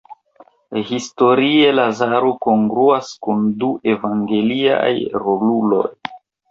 [0.91, 4.93] Historie Lazaro kongruas kun du evangeliaj
[5.27, 5.89] roluloj.